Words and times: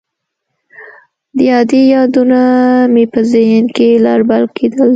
د 1.37 1.39
ادې 1.59 1.81
يادونه 1.93 2.39
مې 2.93 3.03
په 3.13 3.19
ذهن 3.31 3.63
کښې 3.75 3.89
لر 4.05 4.19
بر 4.29 4.43
کېدل. 4.55 4.89